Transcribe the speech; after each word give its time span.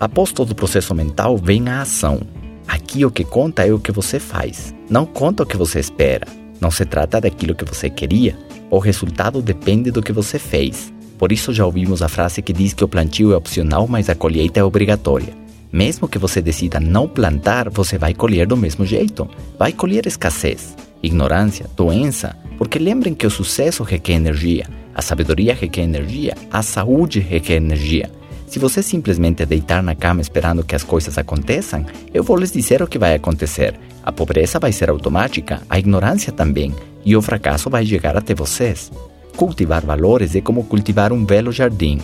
Após 0.00 0.32
todo 0.32 0.52
o 0.52 0.54
processo 0.54 0.94
mental, 0.94 1.36
vem 1.36 1.68
a 1.68 1.82
ação. 1.82 2.20
Aqui 2.66 3.04
o 3.04 3.10
que 3.10 3.24
conta 3.24 3.66
é 3.66 3.72
o 3.72 3.80
que 3.80 3.90
você 3.90 4.20
faz, 4.20 4.74
não 4.88 5.04
conta 5.04 5.42
o 5.42 5.46
que 5.46 5.56
você 5.56 5.80
espera. 5.80 6.26
Não 6.60 6.70
se 6.70 6.84
trata 6.84 7.20
daquilo 7.20 7.54
que 7.54 7.64
você 7.64 7.88
queria, 7.88 8.36
o 8.70 8.78
resultado 8.78 9.40
depende 9.40 9.90
do 9.90 10.02
que 10.02 10.12
você 10.12 10.38
fez. 10.38 10.92
Por 11.16 11.32
isso 11.32 11.52
já 11.52 11.64
ouvimos 11.64 12.02
a 12.02 12.08
frase 12.08 12.42
que 12.42 12.52
diz 12.52 12.72
que 12.72 12.84
o 12.84 12.88
plantio 12.88 13.32
é 13.32 13.36
opcional, 13.36 13.88
mas 13.88 14.08
a 14.08 14.14
colheita 14.14 14.60
é 14.60 14.64
obrigatória. 14.64 15.34
Mesmo 15.72 16.08
que 16.08 16.18
você 16.18 16.40
decida 16.40 16.78
não 16.78 17.08
plantar, 17.08 17.68
você 17.68 17.98
vai 17.98 18.14
colher 18.14 18.46
do 18.46 18.56
mesmo 18.56 18.86
jeito. 18.86 19.28
Vai 19.58 19.72
colher 19.72 20.06
escassez, 20.06 20.76
ignorância, 21.02 21.66
doença, 21.76 22.36
porque 22.56 22.78
lembrem 22.78 23.14
que 23.14 23.26
o 23.26 23.30
sucesso 23.30 23.82
requer 23.82 24.14
energia, 24.14 24.66
a 24.94 25.02
sabedoria 25.02 25.54
requer 25.54 25.82
energia, 25.82 26.34
a 26.50 26.62
saúde 26.62 27.20
requer 27.20 27.56
energia. 27.56 28.10
Se 28.48 28.58
você 28.58 28.82
simplesmente 28.82 29.44
deitar 29.44 29.82
na 29.82 29.94
cama 29.94 30.22
esperando 30.22 30.64
que 30.64 30.74
as 30.74 30.82
coisas 30.82 31.18
aconteçam, 31.18 31.84
eu 32.14 32.24
vou 32.24 32.34
lhes 32.34 32.50
dizer 32.50 32.82
o 32.82 32.86
que 32.86 32.98
vai 32.98 33.14
acontecer. 33.14 33.78
A 34.02 34.10
pobreza 34.10 34.58
vai 34.58 34.72
ser 34.72 34.88
automática, 34.88 35.60
a 35.68 35.78
ignorância 35.78 36.32
também, 36.32 36.74
e 37.04 37.14
o 37.14 37.20
fracasso 37.20 37.68
vai 37.68 37.84
chegar 37.84 38.16
até 38.16 38.34
vocês. 38.34 38.90
Cultivar 39.36 39.84
valores 39.84 40.34
é 40.34 40.40
como 40.40 40.64
cultivar 40.64 41.12
um 41.12 41.22
belo 41.22 41.52
jardim. 41.52 41.98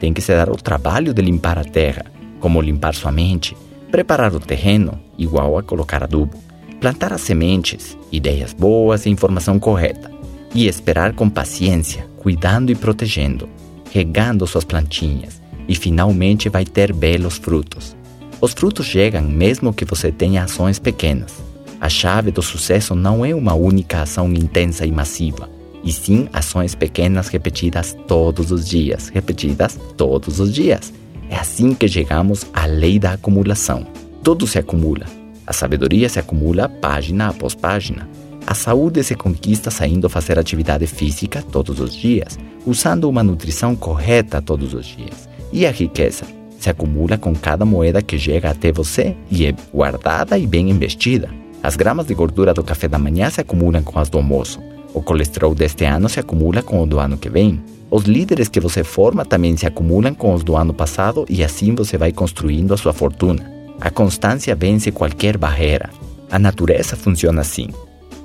Tem 0.00 0.12
que 0.12 0.20
se 0.20 0.34
dar 0.34 0.50
o 0.50 0.56
trabalho 0.56 1.14
de 1.14 1.22
limpar 1.22 1.56
a 1.56 1.64
terra, 1.64 2.04
como 2.40 2.60
limpar 2.60 2.92
sua 2.92 3.12
mente, 3.12 3.56
preparar 3.88 4.34
o 4.34 4.40
terreno, 4.40 5.00
igual 5.16 5.56
a 5.56 5.62
colocar 5.62 6.02
adubo, 6.02 6.36
plantar 6.80 7.12
as 7.12 7.20
sementes, 7.20 7.96
ideias 8.10 8.52
boas 8.52 9.06
e 9.06 9.10
informação 9.10 9.56
correta, 9.60 10.10
e 10.52 10.66
esperar 10.66 11.12
com 11.12 11.30
paciência, 11.30 12.08
cuidando 12.18 12.72
e 12.72 12.74
protegendo, 12.74 13.48
regando 13.92 14.46
suas 14.48 14.64
plantinhas, 14.64 15.40
e 15.68 15.74
finalmente 15.74 16.48
vai 16.48 16.64
ter 16.64 16.92
belos 16.92 17.36
frutos. 17.36 17.96
Os 18.40 18.52
frutos 18.52 18.86
chegam 18.86 19.22
mesmo 19.22 19.72
que 19.72 19.84
você 19.84 20.12
tenha 20.12 20.44
ações 20.44 20.78
pequenas. 20.78 21.42
A 21.80 21.88
chave 21.88 22.30
do 22.30 22.42
sucesso 22.42 22.94
não 22.94 23.24
é 23.24 23.34
uma 23.34 23.54
única 23.54 24.02
ação 24.02 24.32
intensa 24.32 24.86
e 24.86 24.92
massiva 24.92 25.56
e 25.86 25.92
sim 25.92 26.28
ações 26.32 26.74
pequenas 26.74 27.28
repetidas 27.28 27.96
todos 28.08 28.50
os 28.50 28.68
dias, 28.68 29.08
repetidas 29.08 29.78
todos 29.96 30.40
os 30.40 30.52
dias. 30.52 30.92
É 31.30 31.36
assim 31.36 31.74
que 31.74 31.86
chegamos 31.86 32.44
à 32.52 32.66
lei 32.66 32.98
da 32.98 33.12
acumulação. 33.12 33.86
Tudo 34.22 34.46
se 34.48 34.58
acumula. 34.58 35.06
A 35.46 35.52
sabedoria 35.52 36.08
se 36.08 36.18
acumula 36.18 36.68
página 36.68 37.28
após 37.28 37.54
página. 37.54 38.08
A 38.44 38.52
saúde 38.52 39.02
se 39.04 39.14
conquista 39.14 39.70
saindo 39.70 40.08
fazer 40.08 40.38
atividade 40.38 40.86
física 40.88 41.40
todos 41.40 41.78
os 41.78 41.94
dias, 41.94 42.36
usando 42.66 43.08
uma 43.08 43.22
nutrição 43.22 43.76
correta 43.76 44.42
todos 44.42 44.74
os 44.74 44.86
dias. 44.86 45.28
E 45.56 45.64
a 45.64 45.70
riqueza 45.70 46.26
se 46.60 46.68
acumula 46.68 47.16
com 47.16 47.34
cada 47.34 47.64
moeda 47.64 48.02
que 48.02 48.18
chega 48.18 48.50
até 48.50 48.70
você 48.70 49.16
e 49.30 49.46
é 49.46 49.54
guardada 49.72 50.38
e 50.38 50.46
bem 50.46 50.68
investida. 50.68 51.30
As 51.62 51.76
gramas 51.76 52.04
de 52.04 52.12
gordura 52.12 52.52
do 52.52 52.62
café 52.62 52.86
da 52.86 52.98
manhã 52.98 53.30
se 53.30 53.40
acumulam 53.40 53.82
com 53.82 53.98
as 53.98 54.10
do 54.10 54.18
almoço. 54.18 54.60
O 54.92 55.00
colesterol 55.00 55.54
deste 55.54 55.86
ano 55.86 56.10
se 56.10 56.20
acumula 56.20 56.62
com 56.62 56.82
o 56.82 56.86
do 56.86 56.98
ano 56.98 57.16
que 57.16 57.30
vem. 57.30 57.58
Os 57.90 58.04
líderes 58.04 58.48
que 58.48 58.60
você 58.60 58.84
forma 58.84 59.24
também 59.24 59.56
se 59.56 59.66
acumulam 59.66 60.12
com 60.12 60.34
os 60.34 60.44
do 60.44 60.54
ano 60.54 60.74
passado 60.74 61.24
e 61.26 61.42
assim 61.42 61.74
você 61.74 61.96
vai 61.96 62.12
construindo 62.12 62.74
a 62.74 62.76
sua 62.76 62.92
fortuna. 62.92 63.50
A 63.80 63.88
constância 63.88 64.54
vence 64.54 64.92
qualquer 64.92 65.38
barreira. 65.38 65.88
A 66.30 66.38
natureza 66.38 66.96
funciona 66.96 67.40
assim. 67.40 67.68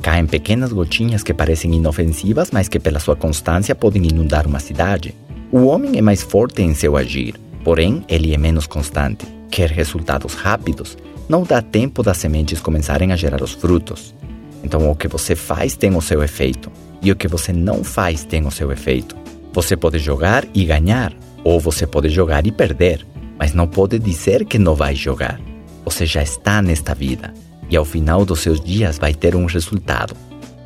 Caem 0.02 0.26
pequenas 0.26 0.74
gotinhas 0.74 1.24
que 1.24 1.34
parecem 1.34 1.76
inofensivas, 1.76 2.52
mas 2.52 2.68
que 2.68 2.78
pela 2.78 3.00
sua 3.00 3.16
constância 3.16 3.74
podem 3.74 4.06
inundar 4.06 4.46
uma 4.46 4.60
cidade. 4.60 5.16
O 5.54 5.66
homem 5.66 5.98
é 5.98 6.02
mais 6.02 6.22
forte 6.22 6.62
em 6.62 6.74
seu 6.74 6.96
agir, 6.96 7.36
porém 7.62 8.06
ele 8.08 8.34
é 8.34 8.38
menos 8.38 8.66
constante. 8.66 9.26
Quer 9.50 9.70
resultados 9.70 10.34
rápidos, 10.34 10.98
não 11.28 11.44
dá 11.44 11.62
tempo 11.62 12.02
das 12.02 12.20
sementes 12.20 12.62
começarem 12.62 13.12
a 13.12 13.18
gerar 13.18 13.44
os 13.44 13.52
frutos. 13.52 14.16
Então, 14.64 14.90
o 14.90 14.96
que 14.96 15.10
você 15.10 15.36
faz 15.36 15.76
tem 15.76 15.94
o 15.94 16.00
seu 16.00 16.24
efeito, 16.24 16.72
e 17.02 17.12
o 17.12 17.18
que 17.18 17.28
você 17.28 17.52
não 17.52 17.84
faz 17.84 18.24
tem 18.24 18.48
o 18.48 18.52
seu 18.52 18.72
efeito. 18.72 19.14
Você 19.52 19.76
pode 19.76 20.00
jogar 20.00 20.48
e 20.54 20.64
ganhar, 20.64 21.14
ou 21.44 21.60
você 21.60 21.86
pode 21.86 22.08
jogar 22.08 22.48
e 22.48 22.52
perder, 22.54 23.06
mas 23.38 23.54
não 23.54 23.68
pode 23.68 24.00
dizer 24.00 24.46
que 24.46 24.58
não 24.58 24.74
vai 24.74 24.96
jogar. 24.96 25.38
Você 25.84 26.06
já 26.06 26.24
está 26.24 26.62
nesta 26.62 26.96
vida, 26.96 27.34
e 27.70 27.76
ao 27.76 27.84
final 27.84 28.24
dos 28.24 28.40
seus 28.40 28.62
dias 28.62 28.98
vai 28.98 29.14
ter 29.14 29.36
um 29.36 29.48
resultado. 29.48 30.16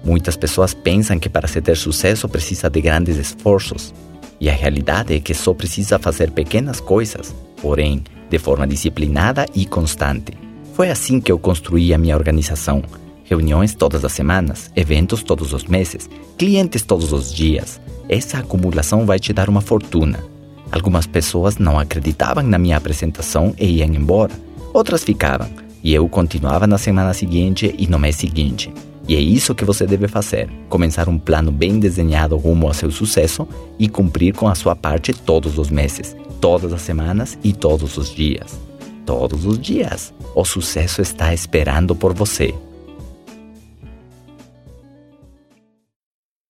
Muitas 0.03 0.37
pessoas 0.37 0.75
pensam 0.75 1.17
que 1.17 1.27
para 1.27 1.47
se 1.47 1.59
ter 1.59 1.75
sucesso 1.75 2.29
precisa 2.29 2.69
de 2.69 2.81
grandes 2.81 3.17
esforços, 3.17 3.91
e 4.39 4.49
a 4.49 4.53
realidade 4.53 5.13
é 5.13 5.19
que 5.19 5.33
só 5.33 5.53
precisa 5.53 5.99
fazer 5.99 6.31
pequenas 6.31 6.79
coisas, 6.79 7.33
porém, 7.61 8.03
de 8.29 8.39
forma 8.39 8.67
disciplinada 8.67 9.45
e 9.53 9.65
constante. 9.65 10.33
Foi 10.73 10.89
assim 10.89 11.21
que 11.21 11.31
eu 11.31 11.39
construí 11.39 11.93
a 11.93 11.97
minha 11.97 12.15
organização 12.15 12.83
Reuniões 13.25 13.73
todas 13.73 14.05
as 14.05 14.11
semanas, 14.11 14.71
eventos 14.75 15.23
todos 15.23 15.51
os 15.51 15.63
meses, 15.63 16.07
clientes 16.37 16.83
todos 16.83 17.11
os 17.11 17.33
dias. 17.33 17.81
Essa 18.07 18.37
acumulação 18.37 19.03
vai 19.03 19.17
te 19.17 19.33
dar 19.33 19.49
uma 19.49 19.61
fortuna. 19.61 20.23
Algumas 20.71 21.07
pessoas 21.07 21.57
não 21.57 21.79
acreditavam 21.79 22.43
na 22.43 22.59
minha 22.59 22.77
apresentação 22.77 23.55
e 23.57 23.77
iam 23.77 23.95
embora. 23.95 24.31
Outras 24.71 25.03
ficavam. 25.03 25.49
E 25.83 25.91
eu 25.91 26.07
continuava 26.07 26.67
na 26.67 26.77
semana 26.77 27.15
seguinte 27.15 27.73
e 27.75 27.87
no 27.87 27.97
mês 27.97 28.15
seguinte. 28.15 28.71
E 29.07 29.15
é 29.15 29.19
isso 29.19 29.55
que 29.55 29.65
você 29.65 29.85
deve 29.85 30.07
fazer: 30.07 30.49
começar 30.69 31.07
um 31.07 31.17
plano 31.17 31.51
bem 31.51 31.79
desenhado 31.79 32.35
rumo 32.37 32.67
ao 32.67 32.73
seu 32.73 32.91
sucesso 32.91 33.47
e 33.77 33.87
cumprir 33.87 34.33
com 34.33 34.47
a 34.47 34.55
sua 34.55 34.75
parte 34.75 35.13
todos 35.13 35.57
os 35.57 35.69
meses, 35.69 36.15
todas 36.41 36.73
as 36.73 36.81
semanas 36.81 37.37
e 37.43 37.53
todos 37.53 37.97
os 37.97 38.13
dias. 38.13 38.59
Todos 39.05 39.45
os 39.45 39.59
dias. 39.59 40.13
O 40.33 40.43
sucesso 40.43 41.01
está 41.01 41.33
esperando 41.33 41.95
por 41.95 42.13
você. 42.13 42.53